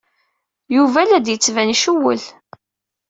[0.75, 2.21] Yuba la d-yettban icewwel.